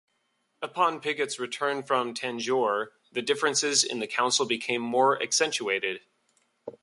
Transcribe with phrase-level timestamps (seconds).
[0.63, 6.01] Upon Pigot's return from Tanjore the differences in the council became more accentuated.